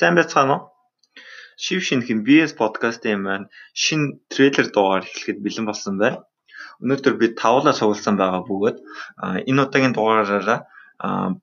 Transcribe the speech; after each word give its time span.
Сайн 0.00 0.16
байцгаана 0.16 0.54
уу? 0.56 0.62
Шив 1.64 1.80
шинхэн 1.84 2.24
BS 2.26 2.52
подкастын 2.60 3.20
маань 3.20 3.50
шин 3.82 4.00
трейлер 4.32 4.72
дугаар 4.72 5.04
эхлэхэд 5.04 5.38
бэлэн 5.44 5.66
болсон 5.68 5.94
байна. 6.00 6.24
Өнөөдөр 6.80 7.14
би 7.20 7.26
тавлаа 7.42 7.74
суулсан 7.76 8.16
байгаа 8.16 8.40
бөгөөд 8.48 8.76
энэ 9.48 9.60
удаагийн 9.64 9.92
дугаараараа 9.92 10.60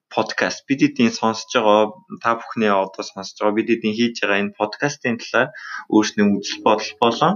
подкаст 0.09 0.65
бид 0.65 0.81
эдийн 0.89 1.13
сонсож 1.13 1.53
байгаа 1.53 1.81
та 2.23 2.29
бүхний 2.41 2.73
одоо 2.73 3.03
сонсож 3.05 3.37
байгаа 3.37 3.57
бид 3.61 3.69
эдийн 3.77 3.93
хийж 3.93 4.25
байгаа 4.25 4.41
энэ 4.41 4.57
подкастын 4.57 5.21
талаар 5.21 5.53
өөрсний 5.93 6.25
үзэл 6.25 6.65
бодол 6.65 6.91
болон 7.03 7.33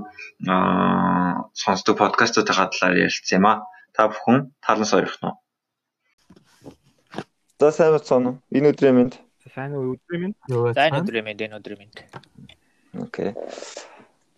сонсдог 1.63 1.95
подкастуудын 2.01 2.49
талаар 2.49 2.97
ярилцсан 3.05 3.37
юм 3.37 3.45
а. 3.45 3.53
Та 3.93 4.09
бүхэн 4.09 4.57
талан 4.65 4.89
сойрох 4.89 5.21
нь. 5.21 5.37
За 7.61 7.69
сайн 7.69 7.93
бацгаана 7.93 8.27
уу? 8.29 8.37
Энэ 8.57 8.73
өдрийн 8.73 8.97
мэнд. 8.97 9.13
Сайн 9.51 9.75
уу 9.75 9.99
өдрийн 9.99 10.31
мэнд? 10.31 10.37
Сайн 10.75 10.95
өдрийн 10.95 11.25
мэнд, 11.27 11.43
энэ 11.43 11.59
өдрийн 11.59 11.79
мэнд. 11.83 11.97
Окей. 12.95 13.35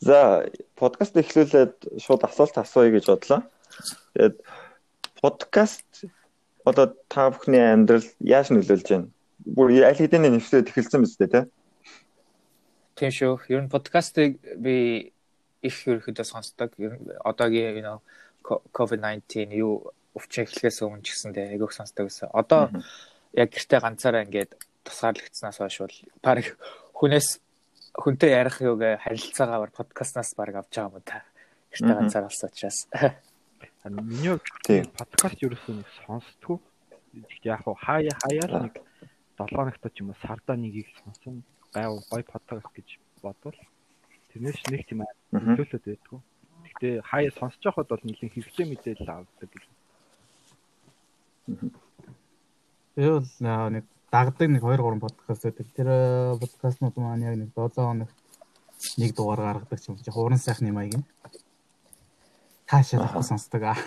За 0.02 0.50
подкаст 0.74 1.14
эхлүүлээд 1.14 2.02
шууд 2.02 2.26
асуулт 2.26 2.58
асууя 2.58 2.90
гэж 2.90 3.06
бодлоо. 3.14 3.46
Тэгээд 4.18 4.42
подкаст 5.22 6.10
одоо 6.66 6.98
та 7.14 7.30
бүхний 7.30 7.62
амьдрал 7.62 8.10
яаж 8.26 8.50
нөлөөлж 8.50 8.90
байна? 8.90 9.14
Бүр 9.46 9.86
аль 9.86 10.02
хэдийн 10.02 10.34
нэвтрээд 10.34 10.74
эхэлсэн 10.74 11.06
биз 11.06 11.14
дээ, 11.22 11.30
тэ? 11.30 11.42
Тийм 12.98 13.14
шүү. 13.14 13.46
Ер 13.54 13.62
нь 13.62 13.70
подкастыг 13.70 14.42
би 14.58 15.14
их 15.62 15.78
ерөөхдөө 15.86 16.26
сонсдог. 16.26 16.74
Одоогийн 17.22 17.78
you 17.78 17.86
know 17.86 18.02
COVID-19 18.44 19.54
юу 19.62 19.94
өвчин 20.18 20.50
эхлэхээс 20.50 20.82
өмнө 20.82 21.06
ч 21.06 21.14
гэсэндээ 21.14 21.54
айгүйх 21.54 21.70
сонсдог 21.70 22.10
гэсэн. 22.10 22.34
Одоо 22.34 22.74
яг 23.38 23.50
гэртээ 23.54 23.80
ганцаараа 23.80 24.26
ингээд 24.26 24.73
тусгаарлагдсанаас 24.84 25.58
хойш 25.58 25.78
бол 25.80 25.98
баг 26.22 26.46
хүнээс 26.94 27.28
хүнтэй 27.94 28.32
ярих 28.34 28.62
юуг 28.62 28.82
харилцаагаар 29.04 29.72
подкастнаас 29.72 30.34
баг 30.36 30.56
авч 30.56 30.74
байгаа 30.76 30.98
юм 30.98 31.06
та. 31.06 31.24
Гэртээ 31.72 31.96
ганцаар 31.96 32.26
болсон 32.26 32.50
учраас. 32.50 32.80
Миний 33.84 34.40
подкаст 34.98 35.44
ерөөсөө 35.44 35.76
нэг 35.78 35.90
сонсдгүй. 36.06 36.58
Яг 37.44 37.62
хаяа 37.64 38.16
хаяа 38.24 38.48
нэг 38.66 38.80
7 39.38 39.56
хоногт 39.56 39.84
ч 39.94 39.98
юм 40.02 40.10
уу 40.10 40.22
сардаа 40.24 40.58
нэг 40.58 40.74
их 40.74 40.90
сонсон. 41.04 41.44
Гайв 41.74 42.02
гой 42.10 42.24
подкаст 42.24 42.70
гэж 42.74 42.98
бодвол 43.22 43.58
тэрнээс 44.32 44.62
нэг 44.72 44.88
тийм 44.88 45.04
төлөвлөд 45.32 45.84
байдгүй. 45.86 46.20
Гэхдээ 46.66 46.94
хаяа 47.06 47.32
сонсож 47.38 47.62
байхад 47.62 47.90
бол 47.90 48.04
нэлийн 48.08 48.32
хэрэгтэй 48.34 48.66
мэдээлэл 48.66 49.14
авдаг. 49.14 49.52
Би 52.96 53.06
бол 53.10 53.30
нэг 53.70 53.86
дагдаг 54.14 54.46
нэг 54.46 54.62
2 54.62 54.78
3 54.78 55.02
подкаст 55.02 55.42
байдаг. 55.42 55.68
Тэр 55.74 55.88
э, 55.90 56.38
подкастнууд 56.38 56.96
маань 57.02 57.26
яг 57.26 57.34
нэг 57.34 57.50
7 57.58 57.74
хоногт 57.74 58.14
нэг 59.02 59.12
дугаар 59.18 59.42
гаргадаг 59.42 59.82
юм. 59.90 59.98
Яг 60.06 60.18
уран 60.18 60.38
сайхны 60.38 60.70
маяг 60.70 61.02
юм. 61.02 61.04
Таашаа 62.70 63.10
авах 63.10 63.26
сонсдог 63.26 63.64
аа. 63.66 63.78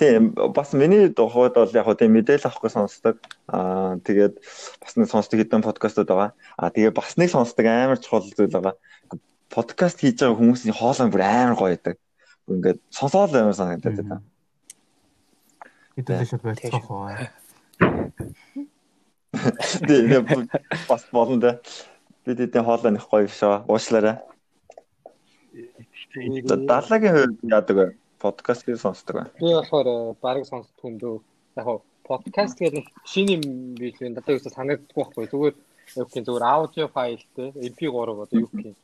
Тийм 0.00 0.32
бас 0.32 0.72
миний 0.72 1.12
хувьд 1.12 1.54
бол 1.60 1.76
яг 1.76 1.88
тийм 2.00 2.16
мэдээлэл 2.16 2.48
авахгүй 2.48 2.72
сонсдог. 2.72 3.20
Аа 3.44 4.00
тэгээд 4.00 4.40
бас 4.80 4.96
нэг 4.96 5.12
сонсдог 5.12 5.36
хэдэн 5.36 5.60
подкастууд 5.60 6.08
байгаа. 6.08 6.32
Аа 6.56 6.72
тэгээд 6.72 6.96
бас 6.96 7.20
нэг 7.20 7.28
сонсдог 7.28 7.66
амар 7.68 8.00
чухал 8.00 8.24
зүйл 8.24 8.48
байгаа. 8.48 8.80
Подкаст 9.52 10.00
хийж 10.00 10.24
байгаа 10.24 10.40
хүмүүсийн 10.40 10.72
хоолой 10.72 11.12
бүр 11.12 11.28
амар 11.28 11.56
гоё 11.60 11.76
байдаг. 11.76 12.00
Ингээд 12.48 12.80
сонсоод 12.88 13.36
амар 13.36 13.52
санагдаад 13.52 14.00
байна. 14.00 14.24
Хэдүүлээ 16.00 16.28
шууд 16.32 16.44
байцгаах 16.48 16.88
уу. 16.88 17.12
Тийм 19.84 20.24
бас 20.88 21.04
болно 21.12 21.36
да. 21.36 21.60
Бид 22.24 22.40
эдийн 22.40 22.64
хоолой 22.64 22.92
нэх 22.96 23.04
гоё 23.04 23.28
шоо. 23.28 23.64
Уушлаарай. 23.68 24.16
Далаагийн 26.72 27.12
хувьд 27.12 27.38
яадаг 27.44 27.76
вэ? 27.76 27.86
Подкастыг 28.16 28.80
сонсдог 28.80 29.16
байна. 29.16 29.30
Би 29.36 29.52
болохоор 29.52 30.16
барыг 30.24 30.48
сонсдог 30.48 30.84
юм 30.88 30.96
дөө. 30.96 31.16
Яг 31.60 31.64
хоо 31.68 31.84
подкаст 32.08 32.56
гэдэг 32.56 32.88
шинэ 33.04 33.36
юм 33.36 33.42
билээ. 33.76 34.08
Надад 34.16 34.32
юу 34.32 34.40
санагддаг 34.40 34.96
байхгүй. 34.96 35.28
Зүгээр 35.28 35.54
юу 36.00 36.06
гэх 36.08 36.24
зүгээр 36.24 36.44
аудио 36.48 36.88
файлтэй 36.88 37.48
MP3 37.68 37.92
одоо 38.24 38.40
юу 38.40 38.48
гэх 38.48 38.76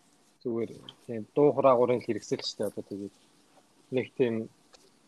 зүгээр 0.44 0.70
тийм 1.08 1.24
дуу 1.32 1.48
хураагуурын 1.56 2.04
хэрэгсэлчтэй 2.04 2.66
одоо 2.68 2.84
тэгээд 2.84 3.14
нэг 3.96 4.06
тийм 4.18 4.34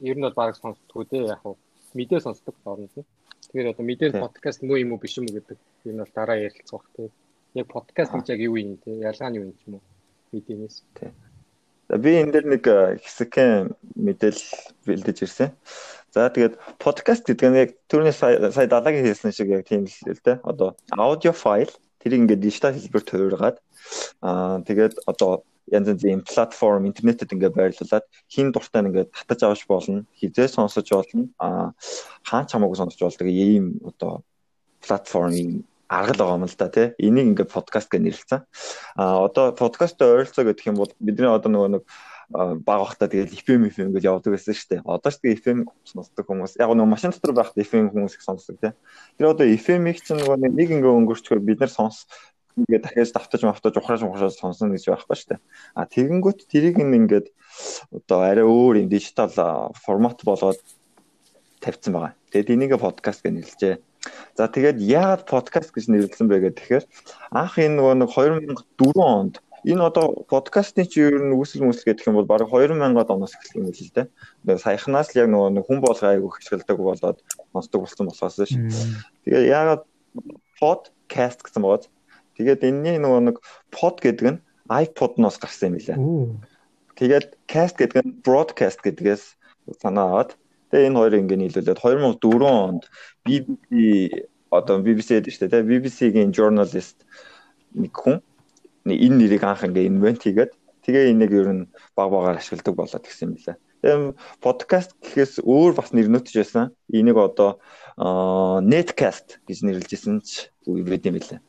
ер 0.01 0.17
нь 0.17 0.25
бол 0.25 0.39
барыг 0.41 0.57
сонсдгоо 0.57 1.05
дээ 1.05 1.31
яг 1.35 1.43
хоо 1.43 1.57
мэдээ 1.99 2.21
сонсдог 2.23 2.55
орно. 2.65 2.87
Тэгэхээр 2.95 3.73
одоо 3.75 3.85
мэдээ 3.85 4.11
подкаст 4.15 4.63
муу 4.63 4.79
юм 4.79 4.95
уу 4.95 5.03
биш 5.03 5.19
юм 5.19 5.27
уу 5.27 5.35
гэдэг 5.35 5.59
юм 5.91 5.99
бол 5.99 6.13
дараа 6.15 6.39
ярилцах 6.39 6.87
тийм. 6.95 7.11
Яг 7.59 7.67
подкаст 7.67 8.13
гэж 8.15 8.27
яг 8.35 8.41
юу 8.47 8.57
юм 8.57 8.79
тийм 8.79 9.03
ялгааны 9.03 9.37
юм 9.43 9.53
ч 9.59 9.67
юм 9.67 9.75
уу 9.79 9.85
мэдээнээс. 10.33 10.77
Тийм. 10.95 11.13
За 11.89 11.97
би 11.97 12.11
энэ 12.21 12.33
дээр 12.33 12.47
нэг 12.53 12.65
хэсэгхэн 13.03 13.75
мэдээлэл 13.97 14.49
бэлдэж 14.87 15.17
ирсэн. 15.25 15.51
За 16.13 16.29
тэгээд 16.29 16.55
подкаст 16.79 17.25
гэдэг 17.25 17.49
нь 17.49 17.61
яг 17.65 17.71
түрүүний 17.89 18.15
сая 18.15 18.69
далаагийн 18.69 19.09
хэлсэн 19.09 19.33
шиг 19.33 19.49
яг 19.49 19.65
тийм 19.65 19.89
л 19.89 20.13
л 20.13 20.21
дээ. 20.21 20.45
Одоо 20.45 20.77
аудио 20.93 21.33
файл 21.33 21.73
тэрийг 21.99 22.29
ингээд 22.29 22.45
дижитал 22.45 22.77
хэлбэрт 22.77 23.09
хувиргаад 23.09 23.57
аа 24.21 24.61
тэгээд 24.69 25.01
одоо 25.09 25.49
янз 25.73 25.89
янзын 25.93 26.25
платформ 26.27 26.87
интернетэд 26.89 27.33
ингээд 27.33 27.57
байрлуулад 27.57 28.07
хин 28.29 28.53
дуртай 28.53 28.83
ингээд 28.85 29.13
татаж 29.13 29.41
авч 29.45 29.63
болно 29.69 30.05
хизээ 30.19 30.49
сонсож 30.49 30.89
болно. 30.91 31.29
А 31.39 31.73
хаан 32.25 32.47
ч 32.47 32.57
хамаагүй 32.57 32.77
сонсож 32.77 33.01
болдог 33.01 33.29
ийм 33.29 33.81
одоо 33.85 34.23
платформын 34.85 35.65
арга 35.89 36.13
л 36.13 36.21
байгаа 36.21 36.37
юм 36.37 36.45
л 36.45 36.57
да 36.59 36.69
тий. 36.69 36.93
Энийг 36.99 37.33
ингээд 37.33 37.53
подкаст 37.53 37.89
гэж 37.89 38.01
нэрлэлсэн 38.03 38.41
а 38.97 39.25
одоо 39.25 39.53
подкасттай 39.57 40.09
ойролцоо 40.09 40.45
гэдэг 40.45 40.69
юм 40.69 40.77
бол 40.77 40.93
бидний 41.01 41.29
одоо 41.29 41.49
нөгөө 41.49 41.71
нэг 41.81 41.85
баг 42.29 42.61
бахта 42.85 43.09
тэгээд 43.09 43.33
FM 43.41 43.73
FM 43.73 43.97
гэж 43.97 44.05
явдаг 44.05 44.37
байсан 44.37 44.53
шүү 44.53 44.69
дээ. 44.69 44.81
Одоо 44.85 45.09
ч 45.09 45.17
тэгээд 45.17 45.41
FM 45.41 45.59
сонсдог 45.89 46.25
хүмүүс. 46.29 46.61
Яг 46.61 46.69
нөгөө 46.77 46.93
машин 46.93 47.13
дотор 47.17 47.33
байхад 47.33 47.57
FM 47.57 47.89
хүмүүс 47.89 48.21
их 48.21 48.25
сонсдог 48.25 48.61
тий. 48.61 48.73
Тэр 49.17 49.33
одоо 49.33 49.49
FM-ийг 49.49 50.05
чинь 50.05 50.21
нөгөө 50.21 50.37
нэг 50.53 50.69
ингээ 50.77 50.93
өнгөрчгөө 50.93 51.41
бид 51.41 51.65
нар 51.65 51.73
сонс 51.73 52.05
ингээд 52.65 52.85
дахиад 52.85 53.15
давтаж 53.15 53.43
мавтаж 53.47 53.75
ухраж 53.79 54.01
ухраж 54.03 54.35
сонсно 54.35 54.75
гэж 54.75 54.85
байхгүй 54.91 55.17
шүү 55.17 55.29
дээ. 55.37 55.41
А 55.79 55.87
тэгэнгүүт 55.87 56.41
тэрийг 56.51 56.77
ингээд 56.83 57.27
одоо 57.95 58.19
арай 58.27 58.47
өөр 58.47 58.83
юм 58.83 58.89
дижитал 58.91 59.31
формат 59.79 60.23
болгоод 60.27 60.59
тавьсан 61.61 61.93
байгаа. 61.95 62.13
Тэгээд 62.31 62.55
энийг 62.55 62.73
подкаст 62.79 63.23
гэж 63.23 63.33
нэрлэжээ. 63.35 63.77
За 64.39 64.47
тэгээд 64.47 64.79
яагаад 64.79 65.23
подкаст 65.27 65.71
гэж 65.75 65.91
нэрлсэн 65.91 66.27
бэ 66.31 66.55
гэхээр 66.55 66.85
анх 67.35 67.59
энэ 67.59 67.77
нөгөө 67.77 67.95
нэг 67.99 68.11
2004 68.15 68.95
онд 69.03 69.35
энэ 69.67 69.83
одоо 69.83 70.25
подкастын 70.31 70.87
чи 70.87 71.03
ер 71.03 71.19
нь 71.19 71.35
үүсэл 71.35 71.67
мүсэл 71.67 71.91
гэдэг 71.91 72.07
юм 72.07 72.23
бол 72.23 72.31
бараг 72.31 72.49
2000-аад 72.49 73.11
оноос 73.11 73.35
эхэлсэн 73.35 73.59
юм 73.59 73.69
л 73.69 73.75
л 73.75 73.95
дээ. 73.95 74.07
Тэгээ 74.47 74.63
саяхнаас 74.63 75.11
л 75.11 75.19
яг 75.19 75.29
нөгөө 75.29 75.67
хүн 75.67 75.79
болгоо 75.83 76.09
айгу 76.09 76.31
хичгэлдэг 76.31 76.79
болоод 76.79 77.19
сонсдог 77.53 77.81
болсон 77.83 78.07
болохоос 78.07 78.39
ш. 78.47 78.55
Тэгээ 79.27 79.51
яагаад 79.51 79.83
подкаст 80.63 81.43
гэсэн 81.43 81.63
бод 81.67 81.91
Тэгээд 82.39 82.63
энэний 82.63 82.97
нөгөө 83.03 83.21
нэг 83.27 83.37
pod 83.75 83.99
гэдэг 83.99 84.27
нь 84.31 84.39
iPod-ноос 84.71 85.43
гарсан 85.43 85.75
юм 85.75 85.77
билээ. 85.83 85.99
Тэгээд 86.95 87.27
cast 87.51 87.77
гэдэг 87.83 87.99
нь 88.07 88.15
broadcast 88.23 88.79
гэдгээс 88.87 89.25
санаа 89.83 90.07
аваад 90.07 90.31
тэгээ 90.71 90.87
энэ 90.87 90.99
хоёрыг 90.99 91.23
ингээ 91.27 91.41
нийлүүлээд 91.43 91.83
2004 91.83 92.47
онд 92.47 92.83
BBC 93.27 93.69
одоо 94.55 94.81
BBC 94.81 95.19
гэдэг 95.19 95.33
шүү 95.35 95.51
дээ. 95.51 95.69
BBC-гийн 95.71 96.31
journalist 96.33 97.03
нэг 97.75 97.93
хүн 97.93 98.23
энэ 98.87 99.17
нэрийг 99.19 99.45
анх 99.45 99.67
ингээ 99.67 99.89
invent 99.91 100.23
хийгээд 100.25 100.53
тэгээ 100.85 101.11
энийг 101.13 101.33
ер 101.35 101.49
нь 101.53 101.65
баг 101.97 102.09
багаар 102.09 102.41
ашигладаг 102.41 102.75
болоод 102.75 103.05
гисэн 103.05 103.29
юм 103.29 103.37
билээ. 103.37 103.57
Тэгээ 103.83 104.15
подкаст 104.41 104.91
гэхээс 105.03 105.45
өөр 105.45 105.73
бас 105.77 105.93
нэр 105.93 106.09
нөтж 106.09 106.33
байсан. 106.35 106.73
Энийг 106.91 107.19
одоо 107.21 107.61
netcast 108.65 109.39
гэж 109.47 109.59
нэрлэжсэн 109.63 110.25
ч 110.25 110.49
үгүй 110.65 110.83
байд 110.87 111.07
юм 111.07 111.21
билээ. 111.21 111.41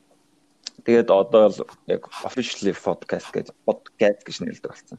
Тэгээд 0.89 1.13
одоо 1.13 1.53
л 1.53 1.59
яг 1.85 2.09
officially 2.25 2.73
podcast 2.73 3.29
гэж 3.29 3.53
podcast 3.61 4.25
гэж 4.25 4.35
нэрлэдэг 4.41 4.73
болсон. 4.73 4.97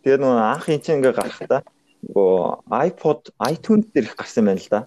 Тэгээд 0.00 0.24
нөгөө 0.24 0.44
анхын 0.48 0.80
чинь 0.80 1.04
ингээ 1.04 1.12
гарахтаа 1.12 1.60
нөгөө 2.08 2.64
iPod, 2.72 3.28
iTunes 3.52 3.92
дээр 3.92 4.08
их 4.08 4.16
гарсан 4.16 4.48
байна 4.48 4.64
л 4.64 4.72
да. 4.72 4.80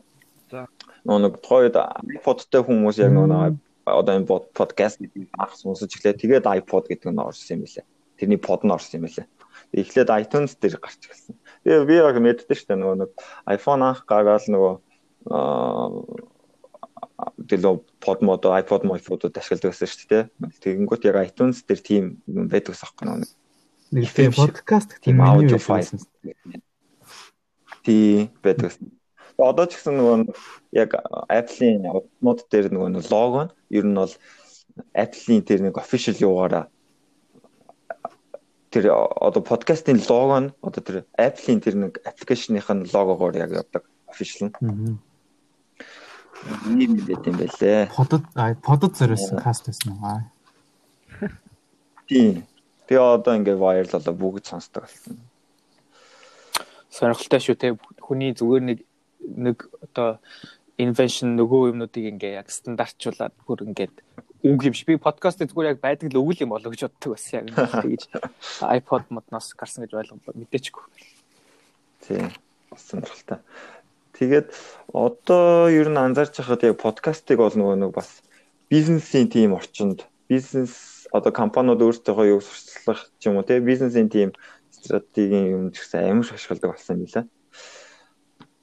За. 0.50 0.65
Нөгөө 1.06 1.21
нэг 1.21 1.33
тойд 1.45 1.77
iPod-тэй 2.18 2.62
хүмүүс 2.65 2.98
яг 2.98 3.13
нөгөө 3.13 3.62
одоо 3.94 4.13
энэ 4.18 4.25
podcast 4.57 4.98
гэдэг 5.06 5.30
анх 5.38 5.53
сонсож 5.53 5.94
эхлэв. 5.94 6.18
Тэгээд 6.18 6.50
iPod 6.50 6.89
гэдэг 6.89 7.13
нь 7.13 7.21
орсон 7.21 7.62
юм 7.62 7.69
билээ. 7.69 7.86
Тэрний 8.18 8.42
pod 8.42 8.65
нь 8.65 8.74
орсон 8.74 9.06
юм 9.06 9.06
билээ. 9.06 9.30
Эхлээд 9.77 10.09
iTunes 10.09 10.57
дээр 10.57 10.81
гарч 10.81 10.98
эхэлсэн. 11.06 11.38
Тэгээ 11.62 11.86
би 11.86 11.95
яг 12.01 12.18
мэддэж 12.18 12.57
штэ 12.57 12.74
нөгөө 12.74 13.06
нэг 13.06 13.12
iPhone 13.53 13.86
анх 13.86 14.01
гараад 14.09 14.50
нөгөө 14.50 14.74
дэлөө 17.38 17.81
под 18.01 18.19
мод 18.25 18.45
iPod 18.45 18.85
модууд 18.88 19.38
ашигладаг 19.38 19.71
байсан 19.73 19.89
шүү 19.89 20.09
дээ. 20.09 20.23
Тэгэнгүүт 20.63 21.07
яг 21.09 21.18
iTunes 21.27 21.62
дээр 21.65 21.81
тийм 21.81 22.03
юм 22.27 22.47
байдаг 22.50 22.73
ус 22.75 22.83
аахгүй 22.85 23.06
нэг. 23.07 23.29
Нэг 23.91 24.09
тийм 24.15 24.33
подкаст 24.33 24.97
тийм 25.03 25.21
аудио 25.21 25.59
файл. 25.59 25.89
Тий 27.85 28.29
байдаг. 28.44 28.77
Одоо 29.38 29.65
ч 29.65 29.77
гэсэн 29.77 29.97
нөгөө 29.97 30.18
яг 30.77 30.95
Apple-ийн 31.29 31.89
удмууд 31.89 32.45
дээр 32.50 32.69
нөгөө 32.73 33.09
лого 33.09 33.50
нь 33.50 33.53
ер 33.74 33.85
нь 33.85 33.97
бол 33.97 34.13
Apple-ийн 34.94 35.44
тэр 35.44 35.65
нэг 35.65 35.75
official 35.81 36.15
юугаараа 36.17 36.69
тэр 38.71 38.88
одоо 38.95 39.44
подкастын 39.44 40.00
лого 40.07 40.39
нь 40.39 40.50
одоо 40.63 40.81
тэр 40.81 40.97
Apple-ийн 41.19 41.59
тэр 41.59 41.75
нэг 41.75 41.94
аппликейшных 42.07 42.71
нь 42.71 42.88
логогоор 42.88 43.35
яг 43.35 43.51
явдаг 43.51 43.83
official 44.07 44.47
нь. 44.47 44.97
Ийм 46.71 46.95
байт 47.03 47.27
юм 47.27 47.35
байлээ. 47.35 47.91
Подод 47.91 48.23
подод 48.63 48.94
зориулсан 48.95 49.39
каст 49.39 49.68
байсан 49.68 50.00
уу? 50.00 50.21
Тийм. 52.07 52.47
Тэгээ 52.88 53.03
одоо 53.03 53.33
ингээ 53.35 53.57
viral 53.59 53.91
болоо 53.91 54.15
бүгд 54.15 54.45
сонсдог 54.47 54.88
болсон. 54.88 55.19
Сонирхолтой 56.91 57.39
шүү 57.39 57.56
те. 57.59 57.75
Хүний 58.00 58.35
зүгээр 58.35 58.63
нэг 58.63 58.79
нэг 59.23 59.57
одоо 59.83 60.19
invention 60.79 61.35
нөгөө 61.39 61.71
юмнуудыг 61.71 62.03
ингээ 62.12 62.39
яг 62.39 62.47
стандартчуулаад 62.51 63.35
бүр 63.47 63.63
ингээд 63.67 63.95
үг 64.44 64.59
юм 64.65 64.74
шиг 64.74 64.88
би 64.89 64.97
подкаст 64.97 65.44
зүгээр 65.44 65.77
яг 65.77 65.79
байдаг 65.83 66.09
л 66.12 66.19
өгөл 66.24 66.44
юм 66.44 66.56
болоо 66.56 66.71
гэж 66.74 66.89
боддог 66.89 67.15
байсан 67.15 67.47
яг 67.47 67.69
тэгэж 67.79 68.03
iPod 68.79 69.03
модноос 69.13 69.53
гарсан 69.53 69.85
гэж 69.85 69.94
ойлголоо 69.95 70.35
мэдээчгүй. 70.35 70.83
Тийм. 72.07 72.31
Сонирхолтой. 72.75 73.39
Тэгээд 74.18 74.52
одоо 74.92 75.72
ер 75.72 75.88
нь 75.88 76.00
анзаарч 76.00 76.36
байхад 76.40 76.62
яг 76.68 76.75
подкастыг 76.84 77.40
бол 77.40 77.56
нөгөө 77.56 77.78
нэг 77.80 77.92
бас 77.96 78.22
бизнесийн 78.68 79.31
тим 79.31 79.56
орчинд 79.56 80.08
бизнес 80.28 81.08
одоо 81.12 81.31
компаниуд 81.31 81.84
өөрсдөө 81.84 82.24
юу 82.31 82.42
сурчлах 82.44 83.12
ч 83.19 83.28
юм 83.28 83.40
уу 83.40 83.48
те 83.48 83.60
бизнесийн 83.60 84.08
тим 84.12 84.31
стратегийн 84.72 85.48
юм 85.56 85.63
ч 85.72 85.84
гэсэн 85.84 86.12
амар 86.12 86.28
ашигладаг 86.28 86.72
болсон 86.72 86.96
юм 87.00 87.04
билээ. 87.08 87.25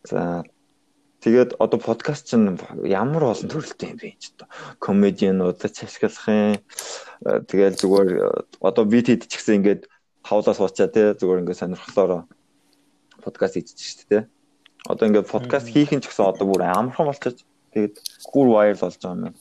За 0.09 0.45
тэгээд 1.25 1.61
одоо 1.61 1.81
подкаст 1.81 2.29
чинь 2.29 2.57
ямар 2.85 3.33
олон 3.33 3.49
төрөлтэй 3.49 3.93
юм 3.93 3.99
бэ 4.01 4.17
ч 4.21 4.33
одоо 4.37 4.49
комедиануудад 4.81 5.73
ашиглах 5.73 6.29
юм. 6.29 6.61
Тэгээд 7.25 7.75
зүгээр 7.81 8.11
одоо 8.61 8.85
би 8.85 9.01
тэд 9.05 9.29
ч 9.29 9.37
гэсэн 9.37 9.61
ингээд 9.61 9.89
тавлаа 10.25 10.55
суучаа 10.57 10.89
те 10.89 11.13
зүгээр 11.17 11.41
ингээд 11.45 11.61
сонирхлоор 11.61 12.25
подкаст 13.25 13.61
хийчих 13.61 13.77
шүү 13.77 14.09
дээ 14.09 14.25
те 14.25 14.38
Одоо 14.89 15.05
ингээд 15.09 15.29
подкаст 15.29 15.69
хийх 15.69 15.93
нь 15.93 16.01
ч 16.01 16.09
гэсэн 16.09 16.33
одоо 16.33 16.49
бүр 16.49 16.65
амархан 16.65 17.13
болчихж 17.13 17.45
тэгээд 17.77 17.95
бүр 18.33 18.47
вайрал 18.57 18.89
болж 18.89 18.97
байгаа 18.97 19.29
юм. 19.29 19.37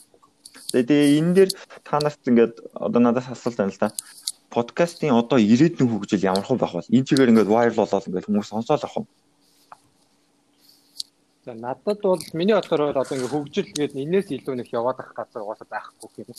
Тэгээд 0.75 0.91
энэ 0.91 1.33
дээр 1.39 1.51
та 1.87 2.03
нарт 2.03 2.19
ингээд 2.27 2.53
одоо 2.75 2.99
надаас 2.99 3.31
асуулт 3.31 3.55
байна 3.55 3.71
л 3.71 3.79
да. 3.79 3.95
Подкастын 4.51 5.15
одоо 5.15 5.39
ирээдүйн 5.39 5.87
хөгжил 5.87 6.27
ямар 6.27 6.43
хөө 6.43 6.59
байх 6.59 6.75
вэ? 6.75 6.91
Энэ 6.91 7.07
чигээр 7.07 7.31
ингээд 7.31 7.47
вайрал 7.47 7.79
болоод 7.79 8.07
ингээд 8.11 8.27
хүмүүс 8.27 8.51
сонсоол 8.51 8.83
авах 8.83 8.99
юм. 8.99 9.07
За 11.47 11.55
надад 11.55 11.99
бол 12.03 12.19
миний 12.35 12.51
бодлоор 12.51 12.91
одоо 12.91 13.15
ингээд 13.15 13.31
хөгжил 13.31 13.71
гээд 13.71 13.95
энэс 13.95 14.27
илүү 14.35 14.55
нэг 14.59 14.67
яваад 14.75 14.99
ах 14.99 15.15
газар 15.15 15.47
угаасаа 15.47 15.71
байхгүй 15.71 16.27
юм. 16.27 16.35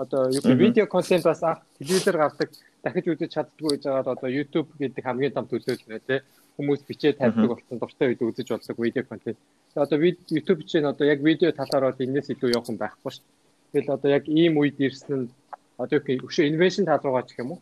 Одоо 0.00 0.32
видео 0.32 0.88
контент 0.88 1.28
бас 1.28 1.44
телевизээр 1.76 2.16
гардаг 2.16 2.48
дахиж 2.80 3.04
үзэж 3.04 3.30
чаддгүй 3.36 3.76
гэж 3.76 3.82
байгаа 3.84 4.16
одоо 4.16 4.28
YouTube 4.32 4.68
гэдэг 4.80 5.04
хамгийн 5.04 5.36
том 5.36 5.44
төлөөлөл 5.44 5.92
нэ 5.92 6.00
тий 6.08 6.20
хүмүүс 6.56 6.82
бичээ 6.88 7.12
тавьдаг 7.20 7.48
болсон 7.52 7.78
дуртай 7.78 8.08
үед 8.08 8.22
үзэж 8.22 8.48
болдог 8.48 8.78
видео 8.80 9.04
контент. 9.04 9.38
Одоо 9.74 9.98
YouTube 10.00 10.64
чинь 10.64 10.88
одоо 10.88 11.06
яг 11.06 11.20
видео 11.20 11.52
талаар 11.52 11.92
бол 11.92 12.04
энэс 12.04 12.32
илүү 12.32 12.56
явах 12.56 12.70
юм 12.72 12.78
байхгүй 12.80 13.12
шүү. 13.12 13.24
Тэгэл 13.72 13.94
одоо 13.96 14.10
яг 14.10 14.24
ийм 14.28 14.56
үед 14.56 14.80
ирсэн 14.80 15.28
нь 15.28 15.28
одоо 15.76 15.98
өшөө 16.00 16.48
инновашн 16.48 16.88
тал 16.88 17.04
руугаа 17.04 17.24
ч 17.28 17.36
юм 17.38 17.52
уу. 17.52 17.60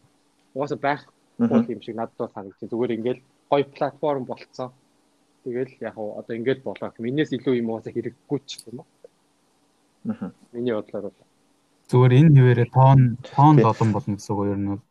Угаасаа 0.55 0.79
байх 0.79 1.03
бол 1.39 1.67
юм 1.75 1.83
шиг 1.83 1.97
надад 1.99 2.19
бол 2.19 2.31
санагдчих. 2.35 2.71
Зүгээр 2.71 2.95
ингээл 2.97 3.23
гоё 3.51 3.65
платформ 3.75 4.25
болцсон. 4.25 4.71
Тэгэл 5.43 5.75
яг 5.81 5.99
одоо 5.99 6.35
ингээд 6.39 6.63
болоо. 6.63 6.95
Минээс 6.99 7.35
илүү 7.35 7.59
юм 7.59 7.75
угаасаа 7.75 7.93
хэрэггүй 7.93 8.41
ч 8.47 8.63
юм 8.71 8.83
уу. 8.83 8.89
Аа. 10.15 10.31
Миний 10.53 10.75
бодлоор 10.75 11.11
бол 11.11 11.19
зүгээр 11.91 12.13
энэ 12.19 12.35
хിവэрэ 12.37 12.65
тоон 12.73 13.01
тоон 13.21 13.57
долон 13.61 13.91
болно 13.93 14.17
гэсэн 14.17 14.33
үг 14.33 14.49
ер 14.49 14.61
нь 14.61 14.71
бол 14.73 14.83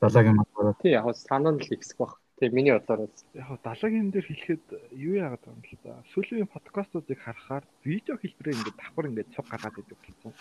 Далаагийн 0.00 0.36
матгаар. 0.36 0.76
Тий 0.82 0.92
яг 0.92 1.08
санаа 1.16 1.52
нь 1.56 1.62
л 1.64 1.72
ихсэх 1.72 1.96
баг. 1.96 2.20
Тий 2.38 2.48
миний 2.52 2.72
бодлоор 2.76 3.08
яг 3.32 3.48
далаагийн 3.64 4.12
дээр 4.12 4.26
хэлэхэд 4.28 4.64
юу 4.92 5.14
яагаад 5.16 5.44
юм 5.48 5.60
л 5.64 5.78
да. 5.84 6.04
Сүүлийн 6.12 6.52
подкастуудыг 6.52 7.16
харахаар 7.24 7.64
видео 7.80 8.20
хэлбэрээр 8.20 8.58
ингээд 8.60 8.76
давхар 8.76 9.08
ингээд 9.08 9.32
цуг 9.32 9.46
гаргаад 9.48 9.80
идэг 9.80 9.98
болсон. 10.04 10.32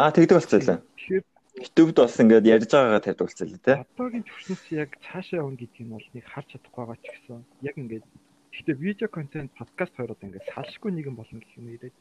Аа 0.00 0.12
тэгдэг 0.16 0.36
болцоо 0.36 0.60
лээ. 0.64 0.80
Тэгэхээр 0.96 1.24
YouTube-д 1.60 1.98
бас 2.00 2.16
ингээд 2.20 2.46
ярьж 2.56 2.70
байгаагаа 2.72 3.04
тавьдаг 3.04 3.26
болцоо 3.28 3.46
лээ 3.48 3.60
тий. 3.60 3.76
Одоогийн 3.84 4.24
төвшнөөс 4.24 4.64
яг 4.72 4.90
цаашаа 5.04 5.40
явна 5.44 5.60
гэдэг 5.60 5.82
нь 5.84 5.92
бол 5.92 6.08
нэг 6.16 6.24
харж 6.24 6.48
чадахгүй 6.56 6.84
байгаа 6.84 6.98
ч 7.04 7.06
гэсэн 7.12 7.40
яг 7.68 7.76
ингээд 7.76 8.06
гэхдээ 8.52 8.76
видео 8.80 9.08
контент 9.12 9.50
подкаст 9.60 9.92
хоёроо 9.96 10.16
ингээд 10.24 10.48
салшгүй 10.56 10.90
нэгэн 10.92 11.16
болно 11.16 11.40
гэх 11.40 11.56
юм 11.60 11.68
ирээд 11.68 11.96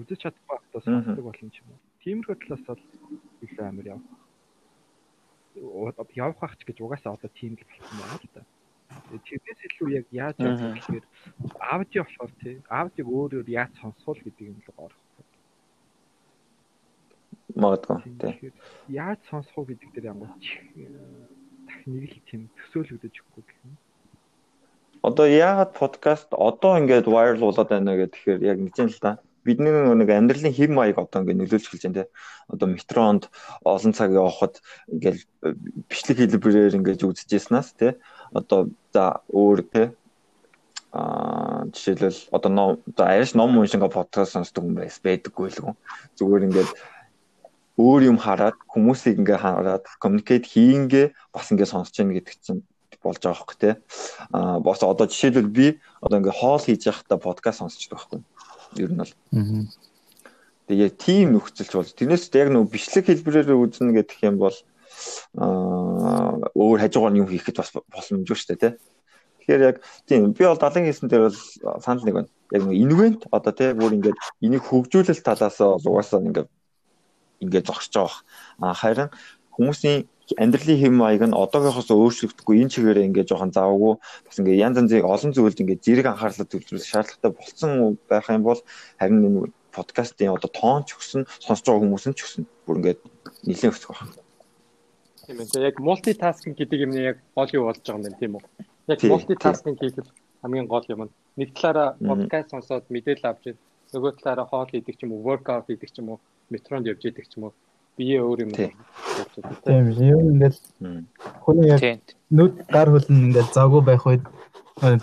үзэж 0.00 0.18
чадахгүй 0.24 0.56
байхдаа 0.56 0.80
сонсдог 0.80 1.24
болно 1.28 1.48
ч 1.52 1.56
юм 1.60 1.68
уу. 1.72 1.80
Тиймэрхүү 2.04 2.36
талаас 2.40 2.64
бол 2.68 2.82
илүү 3.44 3.64
амар 3.68 3.86
явах 3.92 4.19
явах 5.56 6.42
ах 6.42 6.56
ч 6.58 6.64
гэж 6.64 6.80
угаасаа 6.80 7.14
одоо 7.14 7.30
тийм 7.34 7.56
л 7.58 7.64
болсон 7.66 7.96
байна 7.98 8.18
л 8.20 8.28
да. 8.34 8.42
Тэрнээс 9.10 9.60
илүү 9.66 9.88
яг 9.98 10.06
яаж 10.10 10.36
явах 10.38 10.74
гэхээр 10.78 11.04
аудио 11.58 12.02
болохоор 12.04 12.32
тий 12.42 12.54
аудиог 12.68 13.08
өөрөөр 13.08 13.48
яаж 13.50 13.72
сонсох 13.82 14.18
гэдэг 14.22 14.46
юм 14.50 14.58
л 14.62 14.70
гоор. 14.76 14.94
Магадгүй 17.54 17.98
тий. 18.18 18.52
Яаж 18.88 19.20
сонсох 19.30 19.66
гэдэг 19.66 19.88
дээр 19.94 20.10
ямар 20.14 20.30
ч 20.42 20.58
дахь 21.66 21.84
нэг 21.86 22.10
л 22.14 22.22
тийм 22.26 22.42
төсөөлөгдөж 22.56 23.14
өгөхгүй 23.14 23.44
гэх 23.46 23.60
юм. 23.66 23.74
Одоо 25.02 25.26
яагаад 25.26 25.72
подкаст 25.74 26.28
одоо 26.34 26.78
ингээд 26.78 27.06
viral 27.08 27.40
болоод 27.42 27.70
байна 27.70 27.96
гэхээр 27.96 28.40
яг 28.42 28.58
нэг 28.58 28.74
юм 28.78 28.90
л 28.90 29.00
да 29.00 29.18
бидний 29.44 29.72
нэг 29.72 30.10
амьдралын 30.10 30.52
хэм 30.52 30.72
маяг 30.76 30.98
одоо 31.00 31.22
ингээд 31.22 31.40
нөлөөлж 31.40 31.66
эхэлж 31.66 31.84
байна 31.88 31.98
те. 32.04 32.10
Одоо 32.48 32.68
метронд 32.68 33.22
олон 33.64 33.92
цаг 33.96 34.12
явахад 34.12 34.60
ингээд 34.92 35.18
бичлэг 35.88 36.18
хэлбэрээр 36.20 36.76
ингээд 36.76 37.06
үзэжсэнаас 37.06 37.72
те. 37.78 37.96
Одоо 38.36 38.68
за 38.92 39.24
өөр 39.32 39.60
те 39.72 39.82
а 40.92 41.64
жишээлбэл 41.70 42.34
одоо 42.34 42.50
ном 42.50 42.70
одоо 42.88 43.06
арьс 43.06 43.34
ном 43.34 43.58
уншинга 43.58 43.88
подкаст 43.88 44.34
сонсдог 44.34 44.64
хүн 44.64 44.74
байс 44.74 44.98
байдаггүй 44.98 45.48
л 45.54 45.62
гоо. 45.62 45.74
Зүгээр 46.18 46.46
ингээд 46.50 46.70
өөр 47.78 48.02
юм 48.10 48.18
хараад 48.18 48.58
хүмүүсийг 48.66 49.22
ингээ 49.22 49.38
хараад 49.38 49.86
communicate 50.02 50.50
хийнгээ 50.50 51.06
бас 51.30 51.46
ингээ 51.54 51.70
сонсож 51.70 51.94
яах 51.94 52.18
гэдэг 52.18 52.36
чинь 52.42 52.66
болж 52.98 53.22
байгаа 53.22 53.38
хөх 53.38 53.54
те. 53.54 53.70
А 54.34 54.58
бас 54.58 54.82
одоо 54.82 55.06
жишээлбэл 55.06 55.48
би 55.48 55.66
одоо 56.02 56.18
ингээ 56.18 56.34
хоол 56.34 56.58
хийж 56.58 56.82
байхдаа 56.90 57.18
подкаст 57.22 57.62
сонсож 57.62 57.86
байгаа 57.86 58.18
байхгүй 58.18 58.20
ер 58.76 58.90
нь 58.90 59.00
бол. 59.00 59.14
Тэгээ 60.70 60.90
тийм 60.94 61.34
нөхцөлч 61.34 61.72
болж 61.74 61.90
тэрнээс 61.98 62.30
яг 62.38 62.48
нөгөө 62.54 62.70
бичлэг 62.70 63.04
хэлбэрээр 63.10 63.58
үзнэ 63.58 63.90
гэдэг 63.90 64.18
юм 64.22 64.38
бол 64.38 64.54
аа 65.34 66.38
өөр 66.54 66.78
хажуугаар 66.86 67.18
юм 67.18 67.26
хийхэд 67.26 67.58
бас 67.58 67.74
боломжгүй 67.74 68.36
шүү 68.38 68.48
дээ 68.54 68.62
тий. 68.62 68.72
Тэгэхээр 69.42 69.62
яг 69.66 69.76
тийм 70.06 70.30
би 70.30 70.46
бол 70.46 70.60
далайн 70.60 70.86
хийсэн 70.86 71.10
дээр 71.10 71.26
бол 71.26 71.38
санал 71.82 72.04
нэг 72.06 72.14
байна. 72.14 72.30
Яг 72.54 72.62
нэг 72.66 72.76
инвент 72.78 73.20
одоо 73.34 73.52
тий 73.52 73.74
бүр 73.74 73.98
ингээд 73.98 74.18
энийг 74.46 74.62
хөгжүүлэлт 74.62 75.26
талаас 75.26 75.58
угаасаа 75.58 76.22
ингээд 76.22 76.48
ингээд 77.42 77.66
зогсож 77.66 77.94
байгаа. 77.94 78.18
А 78.62 78.74
харин 78.78 79.10
хүмүүсийн 79.56 80.06
амьдралын 80.38 80.78
хэм 80.78 80.94
маяг 80.94 81.22
нь 81.26 81.34
одоогоос 81.34 81.90
өөрчлөгдөхгүй 81.90 82.56
энэ 82.62 82.72
чигээрээ 82.74 83.08
ингээд 83.08 83.30
жоохон 83.30 83.50
завгүй 83.56 83.94
бас 83.98 84.36
ингээд 84.38 84.62
янз 84.62 84.76
янзыг 84.78 85.04
олон 85.04 85.32
зүйлд 85.34 85.62
ингээд 85.62 85.84
зэрэг 85.86 86.06
анхаарлаа 86.06 86.46
төвлөрөх 86.46 86.86
шаардлагатай 86.86 87.32
болсон 87.34 87.70
байх 88.06 88.26
юм 88.30 88.42
бол 88.46 88.60
харин 89.00 89.26
энэ 89.26 89.50
подкастын 89.74 90.34
одоо 90.36 90.50
тоон 90.50 90.82
ч 90.86 90.94
өгсөн 90.98 91.22
сонсож 91.42 91.66
байгаа 91.66 91.82
хүмүүс 91.82 92.04
нь 92.10 92.16
ч 92.18 92.20
өгсөн 92.26 92.42
бүр 92.66 92.76
ингээд 92.78 93.00
нэлээд 93.46 93.74
өсөх 93.74 93.90
байна. 93.90 94.14
Тийм 95.26 95.38
ээ. 95.40 95.66
Яг 95.70 95.76
мультитаскинг 95.78 96.56
гэдэг 96.58 96.78
юм 96.84 96.92
яг 96.98 97.18
гол 97.34 97.50
юу 97.54 97.64
болж 97.66 97.82
байгаа 97.82 97.98
юм 97.98 98.06
бэ 98.06 98.20
тийм 98.20 98.34
үү? 98.38 98.44
Яг 98.92 99.00
мультитаскинг 99.02 99.78
хийхэд 99.78 100.08
хамгийн 100.42 100.68
гол 100.70 100.86
юм 100.90 101.02
нь 101.06 101.12
нэг 101.38 101.48
талаараа 101.54 101.88
подкаст 101.98 102.50
сонсоод 102.50 102.84
мэдээлэл 102.90 103.30
авч 103.30 103.44
нөгөө 103.94 104.12
талаараа 104.18 104.46
хоол 104.50 104.70
хийдэг 104.70 104.94
ч 104.98 105.00
юм 105.06 105.14
уу, 105.14 105.26
воркаут 105.26 105.66
хийдэг 105.66 105.90
ч 105.90 105.98
юм 106.02 106.14
уу, 106.14 106.18
метронд 106.50 106.86
явж 106.90 107.02
идэг 107.06 107.26
ч 107.26 107.38
юм 107.38 107.50
уу 107.50 107.52
бие 108.00 108.18
өөр 108.24 108.48
юм. 108.48 108.52
Тийм 108.56 109.92
юм 110.00 110.24
ингээл 110.32 110.58
хүний 111.44 111.68
яг 111.68 112.00
нүд 112.32 112.64
гар 112.72 112.88
хөл 112.88 113.08
нь 113.12 113.24
ингээл 113.28 113.52
завгүй 113.52 113.82
байх 113.84 114.04
үед 114.08 114.24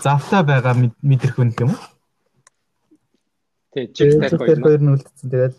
завтай 0.02 0.42
байгаа 0.42 0.74
мэдрэх 1.06 1.38
үн 1.38 1.54
юм 1.62 1.70
уу? 1.74 1.82
Тийм 3.72 3.86
чиг 3.94 4.18
тарих 4.18 4.42
хоёр 4.42 4.82
нь 4.82 4.92
үлдсэн 4.98 5.30
тэгэл 5.30 5.56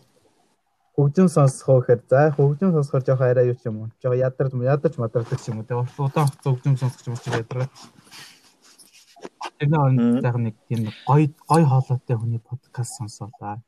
хөгжим 1.00 1.28
сонсох 1.32 1.68
уу 1.72 1.80
гэхээр 1.80 2.02
за 2.12 2.20
хөгжим 2.36 2.76
сонсохоор 2.76 3.04
жоох 3.08 3.22
арай 3.24 3.48
юу 3.48 3.56
ч 3.56 3.72
юм 3.72 3.78
уу. 3.80 3.90
Жоох 4.04 4.20
ядарч 4.20 4.52
ядарч 4.52 4.96
мадардаг 5.00 5.40
юм 5.48 5.64
уу. 5.64 5.68
Тэгээ 5.68 6.04
удаан 6.04 6.28
хөгжим 6.44 6.76
сонсох 6.76 7.08
юм 7.08 7.16
чи 7.24 7.32
ядаргаад. 7.32 7.72
Тэр 9.56 9.68
нэг 9.72 10.24
яг 10.28 10.36
нэг 10.36 10.56
тийм 10.68 10.92
гой 11.08 11.32
гой 11.48 11.64
хоолойтой 11.64 12.16
хүний 12.20 12.42
подкаст 12.44 13.00
сонсоолаа. 13.00 13.64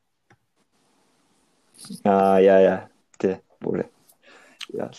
Аа 2.04 2.38
яа 2.44 2.60
яа. 2.60 2.91
Тэ 3.62 3.64
бүр 3.64 3.86
яа. 4.74 4.90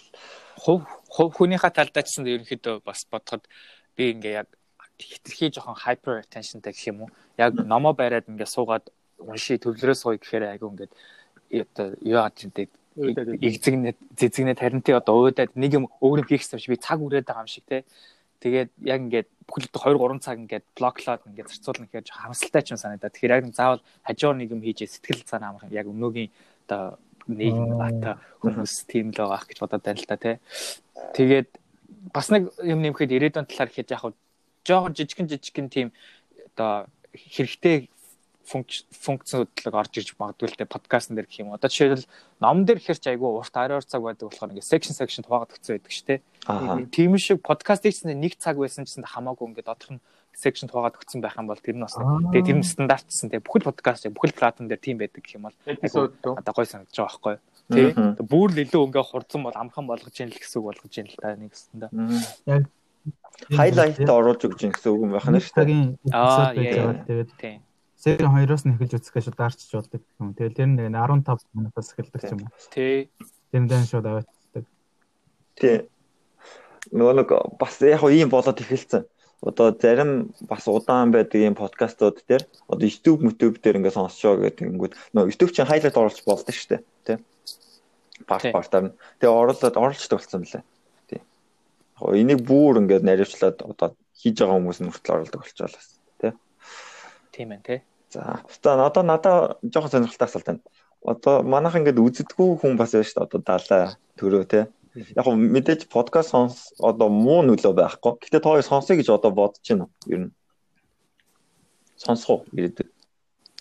Хов 0.63 0.87
хов 1.11 1.35
хүнийхээ 1.35 1.71
талдаа 1.75 2.03
ч 2.03 2.15
гэсэн 2.15 2.27
ерөнхийдөө 2.31 2.83
бас 2.87 3.03
бодоход 3.11 3.43
би 3.95 4.15
ингээ 4.15 4.39
яг 4.43 4.49
хитрхий 4.99 5.51
жоохон 5.51 5.75
hyper 5.75 6.23
attentionтэй 6.23 6.71
гэх 6.71 6.87
юм 6.87 7.01
уу. 7.03 7.09
Яг 7.37 7.53
номоо 7.59 7.93
бариад 7.93 8.29
ингээд 8.31 8.55
суугаад 8.55 8.87
унши 9.19 9.59
төвлөрөө 9.59 9.97
сууя 9.97 10.17
гэхээр 10.17 10.55
айгүй 10.55 10.69
ингээд 10.69 10.93
юу 11.51 12.17
яаж 12.23 12.37
гэдэг 12.39 12.69
игзэгнээ 12.95 13.93
зэзэгнээ 14.17 14.57
таринти 14.57 14.91
одоо 14.93 15.25
уудаад 15.27 15.51
нэг 15.57 15.71
юм 15.73 15.85
өөр 15.99 16.23
юм 16.23 16.27
хийх 16.29 16.45
юмш 16.45 16.69
би 16.69 16.77
цаг 16.77 17.01
үрээд 17.01 17.25
байгаа 17.25 17.45
юм 17.45 17.51
шиг 17.51 17.65
те. 17.65 17.83
Тэгээд 18.43 18.69
яг 18.85 18.99
ингээд 19.01 19.29
бүхэл 19.47 19.71
2 19.71 19.97
3 19.97 20.19
цаг 20.21 20.37
ингээд 20.37 20.65
блоклоод 20.77 21.21
ингээд 21.25 21.49
зарцуулна 21.49 21.87
гэхээр 21.89 22.11
хамсалтай 22.11 22.61
ч 22.61 22.67
юм 22.75 22.79
санагдаа. 22.79 23.09
Тэгэхээр 23.09 23.35
яг 23.39 23.45
заавал 23.55 23.81
хажуур 24.05 24.35
нэг 24.37 24.51
юм 24.53 24.61
хийж 24.61 24.85
сэтгэл 24.85 25.25
цаана 25.25 25.55
амарх 25.55 25.71
яг 25.73 25.87
өнөөгийн 25.89 26.29
одоо 26.67 26.99
нийгэм 27.27 27.79
ата 27.79 28.17
хүмүүс 28.43 28.73
тийм 28.89 29.11
л 29.11 29.19
байгаа 29.23 29.47
гэж 29.47 29.57
бодоод 29.59 29.83
байна 29.83 29.99
л 29.99 30.09
та 30.09 30.17
тий. 30.17 30.35
Тэгээд 31.15 31.49
бас 32.13 32.27
нэг 32.29 32.51
юм 32.63 32.79
нэмэхэд 32.83 33.15
ирээдүйн 33.15 33.47
талаар 33.47 33.69
гэхэд 33.71 33.93
яг 33.95 34.03
жоохон 34.67 34.93
жижигэн 34.95 35.27
жижигэн 35.31 35.69
тийм 35.71 35.87
одоо 36.53 36.87
хэрэгтэй 37.13 37.87
функцнууд 38.43 39.49
орж 39.71 39.93
ирж 39.97 40.15
магадгүй 40.19 40.51
л 40.51 40.59
те 40.59 40.67
подкастн 40.67 41.15
дээр 41.15 41.27
гэх 41.31 41.47
юм. 41.47 41.55
Одоо 41.55 41.71
жишээлбэл 41.71 42.11
ном 42.43 42.67
дээр 42.67 42.83
ихэрч 42.83 43.07
айгүй 43.07 43.29
урт 43.39 43.55
12 43.55 43.87
цаг 43.87 44.03
байдаг 44.03 44.27
болохоор 44.27 44.51
ингээд 44.51 44.67
section 44.67 44.95
section 44.95 45.23
хуваагдчихсан 45.23 45.79
байдаг 45.79 45.91
шүү 45.95 46.07
дээ. 46.11 46.19
Тийм 46.91 47.15
шиг 47.15 47.39
подкаст 47.39 47.87
хийсэн 47.87 48.11
нэг 48.19 48.35
цаг 48.35 48.59
байсан 48.59 48.83
гэсэн 48.83 49.07
хамаагүй 49.07 49.47
ингээд 49.47 49.69
доторх 49.71 49.95
нь 49.95 50.03
section 50.33 50.69
хувагаад 50.69 50.97
өгсөн 50.97 51.21
байх 51.21 51.37
юм 51.37 51.47
бол 51.47 51.61
тэр 51.61 51.77
нь 51.77 51.85
бас 51.85 51.95
тэгээ 51.95 52.47
тэр 52.49 52.57
нь 52.59 52.65
стандартсан 52.65 53.29
тэгээ 53.29 53.45
бүхэл 53.45 53.69
подкаст 53.69 54.09
бүхэл 54.09 54.37
платформ 54.37 54.67
дээр 54.67 54.81
тийм 54.81 54.97
байдаг 54.99 55.21
гэх 55.23 55.37
юм 55.37 55.47
бол 55.47 55.57
одоо 55.63 56.53
гой 56.53 56.67
санагдаж 56.67 56.97
байгаа 56.97 57.09
байхгүй 57.13 57.35
тий 57.71 57.87
бүр 58.27 58.49
л 58.51 58.63
илүү 58.65 58.83
ингээ 58.91 59.05
хурдан 59.07 59.41
бол 59.45 59.55
амхан 59.55 59.85
болгож 59.87 60.15
ийн 60.19 60.33
л 60.33 60.37
гэсэн 60.37 60.59
үг 60.59 60.67
болгож 60.67 60.93
ийн 60.97 61.07
л 61.07 61.19
та 61.21 61.35
нэг 61.37 61.51
гэсэн 61.53 61.77
да 61.79 61.87
яг 62.49 62.63
хайлайт 63.53 64.03
оруулж 64.03 64.41
өгч 64.43 64.59
ийн 64.67 64.73
гэсэн 64.73 64.89
үг 64.91 65.01
юм 65.05 65.11
байна 65.15 65.39
шүү 65.39 65.63
дээ. 65.63 65.81
Аа 66.11 66.51
тэгээд 66.53 67.31
тий 67.39 67.55
Season 68.03 68.35
2-оос 68.35 68.67
нь 68.67 68.75
эхэлж 68.75 68.99
үзэх 68.99 69.15
гэж 69.15 69.31
шууд 69.31 69.87
болдог 69.87 70.03
юм. 70.19 70.35
Тэгэл 70.35 70.57
тэр 70.59 70.67
нэг 70.75 70.91
15 70.91 71.39
минутаас 71.55 71.95
эхэлдэг 71.95 72.35
юм. 72.35 72.51
Тий. 72.67 73.07
Тэрнээ 73.55 73.87
шууд 73.87 74.07
авааддаг. 74.11 74.65
Тий. 75.55 75.87
Нөгөө 76.91 77.15
нэг 77.23 77.31
бас 77.55 77.79
яг 77.79 78.03
ийм 78.11 78.27
болоод 78.27 78.59
эхэлсэн 78.59 79.07
одоо 79.43 79.75
зарим 79.75 80.31
бас 80.47 80.67
удаан 80.67 81.11
байдаг 81.11 81.41
юм 81.41 81.55
подкастууд 81.55 82.23
дээр 82.27 82.47
одоо 82.67 82.87
YouTube 82.87 83.27
YouTube 83.27 83.59
дээр 83.59 83.77
ингээд 83.83 83.97
сонсчоо 83.99 84.39
гэдэг 84.39 84.71
ингэнгүүт 84.71 84.93
нөө 85.11 85.27
YouTube 85.27 85.51
чинь 85.51 85.67
хайлайт 85.67 85.99
оруулах 85.99 86.23
болдог 86.23 86.55
шүү 86.55 86.69
дээ 86.71 86.81
тий. 87.03 87.17
Парт 88.23 88.51
партаар 88.55 88.83
нь. 88.87 88.95
Тэгээ 89.19 89.35
оруулаад 89.35 89.75
оруулчдаг 89.75 90.19
болсон 90.19 90.47
мөлий. 90.47 90.63
Тий. 91.11 91.21
Яг 91.99 92.15
энийг 92.15 92.39
бүр 92.47 92.79
ингээд 92.79 93.03
наривчлаад 93.03 93.59
одоо 93.67 93.87
хийж 94.15 94.39
байгаа 94.39 94.55
хүмүүс 94.63 94.79
нь 94.79 94.91
хүртэл 94.91 95.15
оруулдаг 95.19 95.39
болчихвол 95.43 95.75
бас 95.75 95.89
тий. 96.23 96.31
Тийм 97.35 97.51
ээ 97.51 97.61
тий. 97.67 97.79
За 98.15 98.39
одоо 98.47 99.03
надаа 99.03 99.59
жоохон 99.59 99.91
сонирхолтой 99.91 100.27
асуулт 100.31 100.47
байна. 100.47 100.63
Одоо 101.03 101.43
манайх 101.43 101.75
ингээд 101.75 101.99
үздэггүй 101.99 102.63
хүн 102.63 102.79
бас 102.79 102.95
байна 102.95 103.03
шүү 103.03 103.19
дээ 103.19 103.27
одоо 103.27 103.39
далаа 103.43 103.83
төрөө 104.15 104.43
тий 104.47 104.63
яг 104.95 105.27
нь 105.27 105.49
мэдээж 105.53 105.89
подкаст 105.89 106.29
сонс 106.33 106.73
одоо 106.77 107.09
муу 107.09 107.41
нөлөө 107.41 107.73
байхгүй. 107.73 108.21
Гэтэ 108.21 108.39
та 108.39 108.49
хоёр 108.53 108.65
сонсоё 108.65 108.97
гэж 109.01 109.09
одоо 109.09 109.31
бодож 109.33 109.65
байна? 109.65 109.87
Ер 110.07 110.19
нь. 110.27 110.31
Сонсох 111.97 112.29
уу? 112.29 112.39
Ирээд 112.53 112.85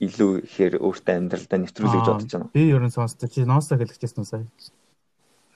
илүү 0.03 0.31
ихээр 0.45 0.75
өөртөө 0.83 1.15
амьдралдаа 1.17 1.59
нэвтрүүлэх 1.63 1.95
гэж 2.01 2.09
бодож 2.11 2.33
байна. 2.33 2.53
Би 2.53 2.69
ер 2.69 2.83
нь 2.83 2.93
сонсдог. 2.93 3.31
Чи 3.33 3.47
ноосо 3.47 3.79
хэлчихсэн 3.79 4.25
сая. 4.29 4.47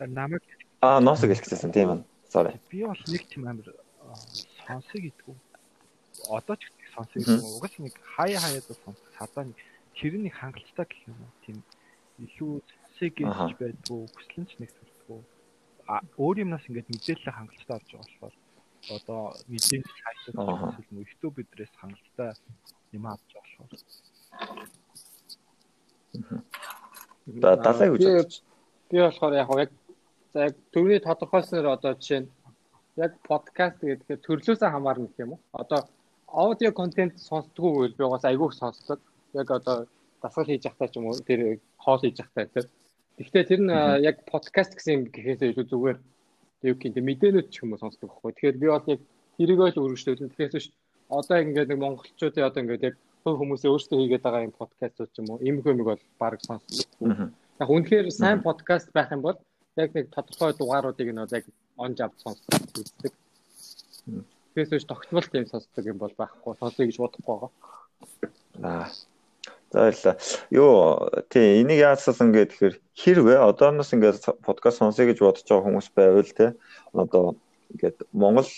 Намайг 0.00 0.44
Аа, 0.80 1.00
ноосо 1.00 1.26
хэлчихсэн 1.26 1.72
тийм 1.72 1.88
ээ. 1.90 2.00
Sorry. 2.30 2.54
Би 2.70 2.84
бол 2.84 3.02
нэг 3.08 3.22
тийм 3.26 3.48
амар 3.48 3.68
сонсоё 4.68 5.00
гэдгүү. 5.08 5.34
Одоо 6.30 6.56
ч 6.56 6.68
их 6.68 6.88
сонсоё 6.94 7.20
гэдэг 7.20 7.42
нь 7.42 7.48
угаас 7.56 7.74
нэг 7.80 7.94
хаяа 8.16 8.40
хаяад 8.40 8.64
сонсох. 8.64 9.08
Садаа 9.18 9.44
нэг 9.48 9.58
тэр 9.96 10.14
нэг 10.20 10.34
хангалттай 10.36 10.86
гэх 10.86 11.00
юм 11.08 11.16
уу? 11.16 11.32
Тийм 11.42 11.58
илүү 12.22 12.52
сонсоё 12.60 13.10
гэж 13.16 13.50
байдгүй. 13.60 14.00
Хүслэн 14.14 14.44
ч 14.46 14.52
нэг 14.60 14.70
өөр 16.18 16.36
юмнаас 16.42 16.66
ингээд 16.66 16.90
мэдээлэл 16.90 17.36
хангалттай 17.36 17.76
орж 17.78 17.88
байгаа 17.94 18.06
болохоор 18.06 18.34
одоо 18.96 19.22
мэдээлэл 19.50 19.98
сайтаас 20.02 20.78
илүү 20.82 21.06
YouTube 21.06 21.34
бидрээс 21.38 21.74
хангалттай 21.80 22.30
юм 22.96 23.04
авч 23.06 23.28
байгаа 23.34 23.66
болохоор. 23.66 24.70
За 27.42 27.56
далай 27.56 27.88
гэж. 27.90 28.32
Би 28.90 28.98
болохоор 29.02 29.34
яг 29.34 29.48
яг 29.58 29.70
за 30.32 30.38
яг 30.48 30.54
төвний 30.72 31.00
тодорхойлсноор 31.02 31.66
одоо 31.76 31.92
жишээ 31.94 32.20
нь 32.22 32.30
яг 32.96 33.12
подкаст 33.28 33.78
гэдэг 33.82 34.22
төрлөөсөө 34.26 34.70
хамаарна 34.70 35.06
гэх 35.10 35.22
юм 35.24 35.32
уу? 35.34 35.40
Одоо 35.52 35.80
аудио 36.26 36.70
контент 36.72 37.18
сонсдгоо 37.18 37.72
үйл 37.86 37.94
би 37.98 38.04
бас 38.06 38.24
айгүйх 38.24 38.54
сонсдог. 38.54 39.00
Яг 39.34 39.50
одоо 39.50 39.86
дасгал 40.22 40.46
хийж 40.46 40.64
явахтаа 40.64 40.88
ч 40.88 40.96
юм 40.98 41.06
уу 41.10 41.18
тэр 41.28 41.60
хоол 41.76 42.00
хийж 42.00 42.16
явахтаа 42.22 42.46
тэр 42.46 42.66
Гэхдээ 43.16 43.44
тэр 43.48 43.60
нь 43.64 43.72
яг 44.04 44.28
подкаст 44.28 44.76
гэсэн 44.76 44.92
юм 44.92 45.02
гэхээсээ 45.08 45.56
илүү 45.56 45.66
зүгээр 45.72 45.98
юу 46.68 46.76
гэх 46.76 46.96
юм 47.00 47.06
мэдээнүүд 47.08 47.48
ч 47.48 47.64
юм 47.64 47.72
уу 47.72 47.80
сонсдог 47.80 48.12
байхгүй. 48.12 48.32
Тэгэхээр 48.36 48.60
би 48.60 48.66
бол 48.68 48.92
яг 48.92 49.00
тэрийгөө 49.40 49.68
л 49.72 49.80
өргөжлөсөн. 49.88 50.28
Тэгэхээс 50.36 50.52
биш 50.52 50.66
одоо 51.08 51.36
ингээд 51.40 51.70
нэг 51.72 51.80
монголчуудын 51.80 52.44
одоо 52.44 52.60
ингээд 52.60 52.86
яг 52.92 52.96
хувь 53.24 53.38
хүмүүсээ 53.40 53.72
өөрсдөө 53.72 53.98
хийгээд 54.04 54.24
байгаа 54.24 54.46
юм 54.48 54.54
подкастууд 54.60 55.10
ч 55.12 55.16
юм 55.24 55.28
уу 55.32 55.40
ийм 55.40 55.56
хүмүүс 55.64 55.88
бол 55.88 56.02
баг 56.20 56.40
сонсдог. 56.44 57.32
Яг 57.56 57.68
үнэхээр 57.72 58.06
сайн 58.12 58.44
подкаст 58.44 58.92
байх 58.92 59.08
юм 59.16 59.24
бол 59.24 59.38
яг 59.80 59.90
нэг 59.96 60.12
тодорхой 60.12 60.52
дугааруудыг 60.52 61.08
нь 61.08 61.24
яг 61.32 61.44
онж 61.80 61.96
авч 62.04 62.20
сонсдог 62.20 62.52
үздэг. 62.76 63.12
Тэгээс 64.52 64.70
биш 64.76 64.84
тогтмол 64.84 65.28
тийм 65.32 65.48
сонсдог 65.48 65.84
юм 65.88 65.96
бол 65.96 66.12
байхгүй. 66.12 66.52
Сонсоё 66.60 66.84
гэж 66.84 67.00
бодохгүй 67.00 67.32
байгаа. 67.32 67.50
Аа 68.60 68.88
За 69.76 69.82
баярлалаа. 69.82 70.16
Юу 70.48 71.10
тий 71.28 71.60
энийг 71.60 71.84
яасан 71.84 72.32
гэдэг 72.32 72.48
тэгэхээр 72.48 72.76
хэрвээ 72.96 73.38
одооноос 73.44 73.92
ингээд 73.92 74.40
подкаст 74.40 74.80
сонсъё 74.80 75.12
гэж 75.12 75.20
бодож 75.20 75.44
байгаа 75.44 75.68
хүмүүс 75.68 75.88
байвал 75.92 76.24
тий 76.32 76.50
одоо 76.96 77.36
ингээд 77.76 78.08
Монгол 78.16 78.48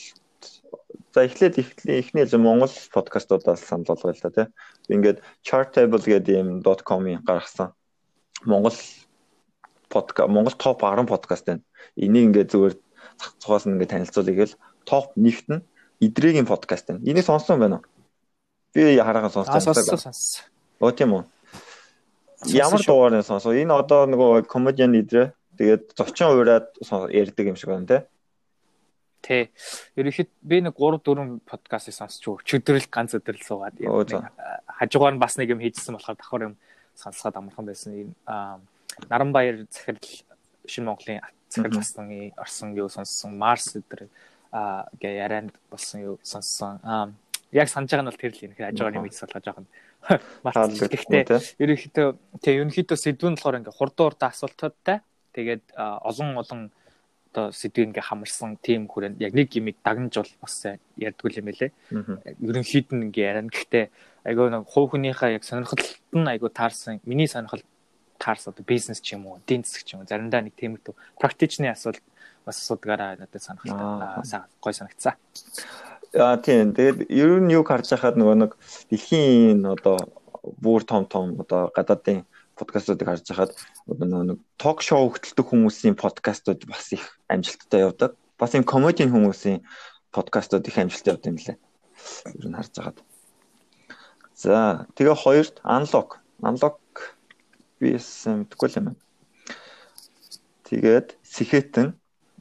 за 1.11 1.21
эхлээд 1.27 1.59
эхний 1.59 2.23
хэл 2.23 2.39
Монгол 2.39 2.71
подкастуудаас 2.95 3.67
санал 3.67 3.99
болгоё 3.99 4.15
л 4.15 4.23
да 4.23 4.31
тий. 4.31 4.47
Ингээд 4.95 5.19
chartable 5.43 6.07
гэдэг 6.07 6.39
юм 6.39 6.63
.com-ийн 6.63 7.27
гаргасан 7.27 7.75
Монгол 8.47 8.79
подкаст 9.91 10.31
Монгол 10.31 10.55
топ 10.55 10.87
10 10.87 11.11
подкаст 11.11 11.51
байна. 11.51 11.67
Энийг 11.99 12.31
ингээд 12.31 12.55
зүгээр 12.55 12.75
зах 13.19 13.35
цугаас 13.43 13.67
нь 13.67 13.75
ингээд 13.75 13.91
танилцуулъя 13.91 14.39
гэл 14.39 14.55
топ 14.87 15.19
нэгт 15.19 15.51
нь 15.51 15.67
идрэгийн 15.99 16.47
подкаст 16.47 16.87
байна. 16.87 17.03
Энийг 17.03 17.27
сонссон 17.27 17.59
байна 17.59 17.83
уу? 17.83 17.87
Би 18.71 18.95
хараахан 19.03 19.35
сонссон. 19.35 19.75
Сонссон. 19.75 20.47
Оо 20.81 20.93
тийм 20.95 21.11
үү. 21.19 21.25
Ямар 22.55 22.79
дугаар 22.79 23.19
нь 23.19 23.27
сонсоо. 23.27 23.51
Энэ 23.51 23.75
одоо 23.75 24.07
нөгөө 24.07 24.47
комедиан 24.47 24.95
идрээ 24.95 25.35
тэгээд 25.59 25.99
зочин 25.99 26.31
уураад 26.31 26.71
ярьдаг 27.11 27.45
юм 27.51 27.59
шиг 27.59 27.75
байна 27.75 27.87
те. 27.87 27.99
Тий. 29.19 29.51
Ерөнхийд 29.99 30.31
би 30.39 30.63
нэг 30.63 30.79
3 30.79 31.03
4 31.03 31.43
подкастыг 31.43 31.95
сонсч 31.99 32.23
өчигдрэл 32.23 32.87
ганц 32.87 33.19
өдрөл 33.19 33.43
суугаад 33.43 33.75
хажуугаар 34.79 35.15
нь 35.19 35.23
бас 35.23 35.35
нэг 35.35 35.51
юм 35.51 35.59
хийжсэн 35.59 35.99
болохоор 35.99 36.15
давхар 36.15 36.47
юм 36.47 36.55
сонсоход 36.95 37.35
амархан 37.35 37.67
байсан. 37.67 37.91
Энэ 37.99 38.15
Наранбаяр 39.11 39.67
захирал 39.67 39.99
Шинэ 40.67 40.87
Монголын 40.87 41.27
захирал 41.51 41.75
болсон 41.75 42.07
орсон 42.39 42.69
юу 42.79 42.89
сонссон. 42.89 43.35
Марс 43.35 43.75
өдөр 43.75 44.07
а 44.55 44.87
гэ 45.03 45.27
ярианд 45.27 45.59
болсон 45.71 46.15
юу 46.15 46.17
сонссон. 46.23 46.79
Аа 46.87 47.11
яг 47.51 47.67
санаж 47.67 47.91
байгаа 47.91 48.07
нь 48.07 48.11
бол 48.15 48.23
тэр 48.23 48.31
л 48.31 48.45
юм. 48.47 48.55
Хажуугаар 48.55 48.95
юм 48.95 49.07
хийж 49.11 49.19
болгож 49.19 49.43
байгаа 49.43 49.63
нь 49.67 49.71
мартчихсан. 50.45 50.89
Гэхдээ 50.89 51.25
ерөнхийдөө 51.63 52.09
тэгээ 52.43 52.59
ерөнхийдөө 52.63 52.99
сэдвүүн 52.99 53.37
болохоор 53.37 53.59
ингээ 53.61 53.79
хурдан 53.79 54.05
хурдан 54.09 54.29
асуултуудтай. 54.31 54.99
Тэгээд 55.35 55.65
олон 55.77 56.29
олон 56.39 56.61
одоо 57.33 57.53
сэдвийг 57.53 57.93
ингээ 57.93 58.09
хамарсан 58.09 58.57
тим 58.59 58.89
хүрээнд 58.89 59.21
яг 59.21 59.33
нэг 59.37 59.53
юмыг 59.53 59.77
дагнаж 59.85 60.15
бол 60.17 60.33
бас 60.43 60.57
ярьдгүй 60.97 61.39
юм 61.39 61.47
байлээ. 61.53 61.71
Ерөнхийд 62.41 62.89
нь 62.91 63.05
ингээ 63.13 63.29
яриана. 63.29 63.53
Гэхдээ 63.53 63.85
айгүй 64.25 64.49
нэг 64.49 64.65
хувь 64.65 64.97
хүнийхээ 64.97 65.37
яг 65.37 65.45
сонирхолт 65.45 65.85
нь 66.17 66.29
айгүй 66.29 66.51
таарсан. 66.51 67.01
Миний 67.05 67.29
сонирхол 67.29 67.63
таарсан 68.19 68.53
одоо 68.53 68.65
бизнес 68.65 69.01
ч 69.05 69.15
юм 69.15 69.29
уу, 69.29 69.39
эдийн 69.45 69.63
засаг 69.63 69.85
ч 69.85 69.95
юм 69.95 70.03
уу. 70.03 70.09
Заримдаа 70.09 70.43
нэг 70.43 70.57
тиймэрхүү 70.57 71.21
практичны 71.21 71.69
асуулт 71.71 72.03
бас 72.49 72.59
асуудгаараа 72.59 73.21
надад 73.21 73.43
сонирхолтой 73.43 74.43
гой 74.61 74.75
санагцсан. 74.75 75.15
Аа 76.15 76.41
тийм. 76.41 76.73
Тэгээд 76.73 77.11
ер 77.13 77.41
нь 77.45 77.53
юг 77.53 77.69
харж 77.69 77.93
байхад 77.93 78.17
нөгөө 78.17 78.37
нэг 78.41 78.53
дэлхийн 78.89 79.61
одоо 79.69 80.01
бүр 80.41 80.81
том 80.89 81.05
том 81.05 81.37
одоо 81.37 81.69
гадаадын 81.69 82.25
подкастуудыг 82.57 83.05
харж 83.05 83.29
байхад 83.29 83.53
нөгөө 83.85 84.25
нэг 84.33 84.39
ток 84.57 84.81
шоу 84.81 85.13
хөтэлдэг 85.13 85.45
хүмүүсийн 85.45 86.01
подкастууд 86.01 86.65
бас 86.65 86.97
их 86.97 87.21
амжилттай 87.29 87.85
явдаг. 87.85 88.17
Бас 88.41 88.57
юм 88.57 88.65
комедийн 88.65 89.13
хүмүүсийн 89.13 89.61
подкастууд 90.17 90.65
их 90.65 90.81
амжилттай 90.81 91.13
явдаг 91.13 91.29
юм 91.29 91.39
лээ. 91.45 91.57
Ер 92.41 92.47
нь 92.49 92.57
харж 92.57 92.73
байхад. 92.73 92.99
За, 94.33 94.87
тэгээ 94.97 95.13
хоёрт 95.13 95.61
unlock. 95.61 96.25
Unlock 96.41 96.81
бис 97.81 98.25
мэдгүй 98.25 98.81
юм. 98.81 98.97
Тэгээд 100.65 101.21
сэхэтэн 101.21 101.93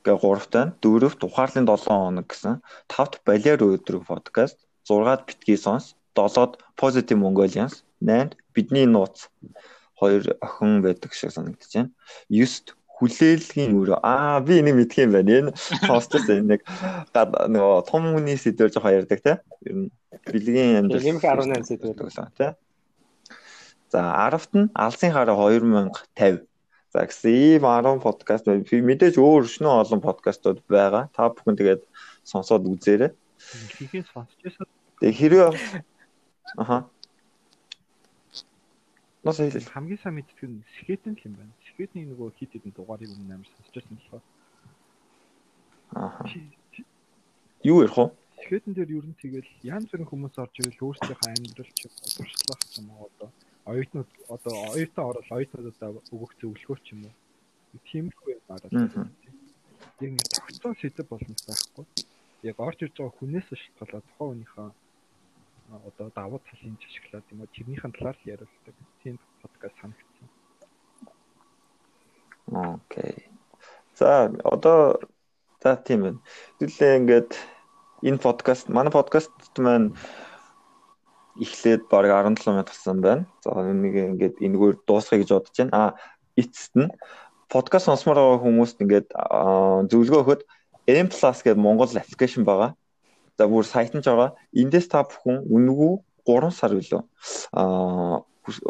гээ 0.08 0.18
3 0.24 0.48
тань, 0.48 0.72
4-т 0.80 1.22
ухаарлын 1.28 1.68
7 1.68 1.92
хоног 1.92 2.28
гэсэн 2.32 2.64
5-т 2.88 3.20
балиар 3.28 3.60
өдрөг 3.60 4.08
подкаст, 4.08 4.58
6-ад 4.88 5.28
битгий 5.28 5.60
сонс, 5.60 6.00
7-д 6.16 6.64
Positive 6.80 7.20
Mongolians, 7.20 7.84
8-д 8.00 8.40
бидний 8.56 8.88
нууц 8.88 9.28
хоёр 10.00 10.24
охин 10.42 10.82
байдаг 10.82 11.12
шиг 11.14 11.36
санагдаж 11.36 11.68
байна. 11.76 11.92
9-д 12.32 12.78
хүлээлгийн 12.98 13.78
өрөө. 13.78 14.00
Аа 14.02 14.42
би 14.42 14.58
энийг 14.62 14.78
мэдх 14.80 14.98
юм 14.98 15.14
байна. 15.14 15.30
Энэ 15.30 15.52
сонсчихсан 15.86 16.50
нэг 16.50 16.66
нөгөө 17.14 17.86
том 17.86 18.10
хүний 18.16 18.38
сэдвэр 18.42 18.74
жоохон 18.74 18.98
ярьдаг 18.98 19.22
те. 19.22 19.34
Ер 19.62 19.76
нь 19.76 19.90
бэлгийн 20.26 20.82
амьдрал. 20.82 21.06
Нэмэх 21.06 21.26
18 21.26 21.70
сэдвэр 21.70 21.94
өглөө 21.94 22.34
те. 22.34 22.58
За 23.94 24.02
10-т 24.34 24.54
нь 24.58 24.74
алсын 24.74 25.14
хараа 25.14 25.38
2050. 25.38 26.47
За 26.94 27.04
гэсэн 27.04 27.32
ийм 27.32 27.64
10 27.68 28.00
подкаст 28.00 28.48
мэдээж 28.48 29.16
өөр 29.20 29.44
өшнөө 29.48 29.74
олон 29.84 30.02
подкастууд 30.02 30.64
байгаа. 30.72 31.12
Та 31.12 31.28
бүхэн 31.28 31.60
тэгээд 31.60 31.84
сонсоод 32.24 32.64
үзээрэй. 32.64 33.12
Хийхээ 33.76 34.04
сонсч 34.08 34.40
байсан. 34.44 34.66
Тэгээ 35.04 35.20
хэрвээ 35.20 35.50
аха 36.58 36.88
Нас 39.28 39.38
хэлээ. 39.44 39.68
Хамгийн 39.76 40.00
сайн 40.00 40.16
мэддэг 40.16 40.40
нь 40.48 40.64
Скетэн 40.80 41.20
л 41.20 41.26
юм 41.28 41.36
байна. 41.36 41.54
Скетний 41.68 42.08
нөгөө 42.08 42.32
хит 42.40 42.56
хитэн 42.56 42.72
дугаарыг 42.72 43.12
өмнө 43.12 43.36
амар 43.36 43.50
сонсч 43.52 43.74
байсан 43.76 43.96
болохоор. 44.00 44.24
Аа. 45.92 46.24
Юу 47.68 47.84
ярих 47.84 47.98
вэ? 48.00 48.08
Скетэн 48.48 48.72
дээр 48.72 48.96
ер 48.96 49.06
нь 49.12 49.20
тэгэл 49.20 49.52
янз 49.68 49.92
бүрийн 49.92 50.08
хүмүүс 50.08 50.40
орж 50.40 50.56
ирэл 50.64 50.86
өөрсдийнхөө 50.88 51.30
амьдрал 51.36 51.72
ч 51.76 51.80
туршлах 52.16 52.62
юм 52.80 52.88
одоо 52.96 53.28
оюутнууд 53.72 54.10
одоо 54.36 54.54
оюутан 54.74 55.06
орол 55.10 55.30
оюутнуудаа 55.36 55.90
өгөх 56.16 56.32
зөвлөгөө 56.40 56.78
ч 56.84 56.88
юм 56.96 57.02
уу. 57.08 57.16
Тиймэрхүү 57.88 58.30
юм 58.34 58.44
аа. 58.48 59.08
Яг 60.02 60.12
нэг 60.16 60.28
тогтсон 60.32 60.74
сэдв 60.80 61.08
боломж 61.10 61.42
байхгүй. 61.48 61.86
Яг 62.50 62.58
орж 62.62 62.80
ирж 62.86 62.96
байгаа 62.98 63.18
хүнээс 63.18 63.48
шалтгаалаад 63.52 64.06
тухайн 64.08 64.30
хүнийхээ 64.32 64.70
одоо 65.88 66.08
давуу 66.16 66.40
талын 66.48 66.78
ашиглаад 66.80 67.26
юм 67.32 67.42
уу 67.42 67.54
тэрнийхэн 67.56 67.92
талаар 67.92 68.18
л 68.18 68.30
яриулдаг. 68.34 68.76
Тийм 69.04 69.20
подкаст 69.42 69.76
санагдсан. 69.82 70.28
Окей. 72.48 73.28
За 74.00 74.32
одоо 74.44 75.00
за 75.62 75.76
тийм 75.76 76.02
байна. 76.02 76.20
Тэгэлээ 76.60 76.98
ингээд 76.98 77.32
энэ 78.08 78.24
подкаст 78.24 78.70
манай 78.70 78.94
подкаст 78.94 79.34
маань 79.60 79.92
эхлээд 81.42 81.88
баг 81.90 82.06
17 82.10 82.48
минут 82.52 82.70
болсон 82.70 83.02
байна. 83.02 83.24
За 83.44 83.52
нэг 83.62 83.94
ингээд 83.96 84.36
энэгээр 84.42 84.76
дуусгая 84.88 85.20
гэж 85.22 85.30
бодож 85.34 85.56
байна. 85.58 85.74
А 85.74 85.84
эцэст 86.36 86.74
нь 86.76 86.90
подкаст 87.50 87.86
сонсмоор 87.88 88.18
байгаа 88.18 88.44
хүмүүст 88.44 88.78
ингээд 88.84 89.08
зөвлөгөө 89.92 90.22
өгөхөд 90.22 90.42
M+ 90.88 91.08
гэдэг 91.12 91.58
Монгол 91.58 91.92
аппликейшн 91.92 92.44
байгаа. 92.44 92.76
За 93.38 93.48
бүр 93.48 93.66
сайт 93.66 93.94
нь 93.94 94.04
ч 94.04 94.10
байгаа. 94.10 94.36
Эндээс 94.54 94.88
та 94.90 95.04
бүхэн 95.04 95.46
үнгүү 95.48 95.94
3 96.28 96.52
сар 96.52 96.74
үлээ 96.76 97.04
аа 97.54 98.24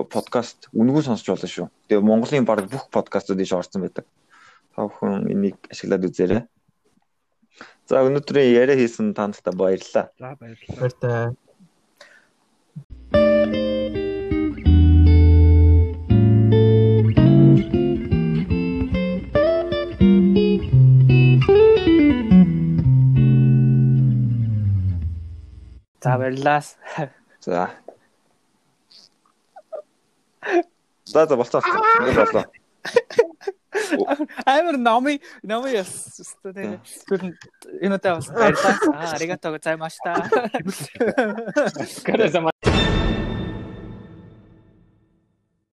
подкаст 0.09 0.69
үнгүү 0.73 1.05
сонсч 1.05 1.29
болно 1.29 1.47
шүү. 1.47 1.67
Тэгээ 1.87 2.03
Монголын 2.03 2.45
баг 2.45 2.65
бүх 2.65 2.89
подкастууд 2.89 3.41
иш 3.41 3.53
орсон 3.53 3.85
байдаг. 3.85 4.05
Та 4.73 4.89
бүхэн 4.89 5.29
энийг 5.29 5.57
ашиглаад 5.69 6.07
үзээрэй. 6.09 6.41
За 7.89 8.01
өнөөдрийн 8.05 8.53
яриа 8.57 8.77
хийсэн 8.77 9.13
та 9.13 9.29
нартай 9.29 9.53
баярлалаа. 9.53 10.09
За 10.17 10.35
баярлалаа. 10.39 10.77
Баярлалаа. 10.81 11.46
За 26.17 26.23
баярлалаа. 26.23 26.61
За. 27.41 27.69
За 31.05 31.25
за 31.25 31.35
болцоо. 31.35 31.61
Боллоо. 31.61 32.45
Амар 34.45 34.77
номи 34.77 35.21
номи 35.43 35.71
яс 35.77 36.17
өстой. 36.19 36.79
Энэ 37.81 37.95
удаа 38.01 38.15
бас 38.17 38.27
баярлалаа. 38.33 38.75
Аа 38.97 39.13
аригато 39.13 39.51
гозаймашта. 39.51 40.25
Карасама 42.03 42.51